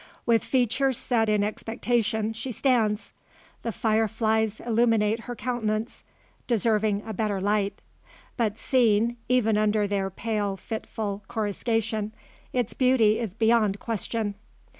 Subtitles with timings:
[0.25, 3.13] With features set in expectation, she stands.
[3.61, 6.03] The fire flies illuminate her countenance
[6.47, 7.83] deserving a better light.
[8.35, 12.13] But seen, even under their pale fitful coruscation,
[12.51, 14.33] its beauty is beyond question.